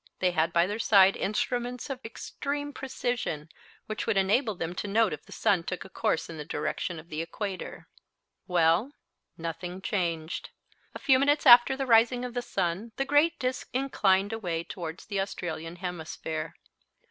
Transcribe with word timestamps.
They 0.17 0.31
had 0.31 0.51
by 0.51 0.65
their 0.65 0.79
side 0.79 1.15
instruments 1.15 1.87
of 1.87 2.03
extreme 2.03 2.73
precision 2.73 3.49
which 3.85 4.07
would 4.07 4.17
enable 4.17 4.55
them 4.55 4.73
to 4.73 4.87
note 4.87 5.13
if 5.13 5.27
the 5.27 5.31
sun 5.31 5.61
took 5.61 5.85
a 5.85 5.89
course 5.89 6.27
in 6.27 6.37
the 6.37 6.43
direction 6.43 6.97
of 6.99 7.09
the 7.09 7.21
equator. 7.21 7.87
Well, 8.47 8.93
nothing 9.37 9.79
changed. 9.79 10.49
A 10.95 10.97
few 10.97 11.19
minutes 11.19 11.45
after 11.45 11.77
the 11.77 11.85
rising 11.85 12.25
of 12.25 12.33
the 12.33 12.41
sun 12.41 12.93
the 12.95 13.05
great 13.05 13.37
disc 13.37 13.69
inclined 13.73 14.33
away 14.33 14.63
towards 14.63 15.05
the 15.05 15.21
Australian 15.21 15.75
hemisphere. 15.75 16.55